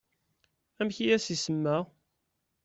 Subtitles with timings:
[0.79, 1.77] Amek i as-isema?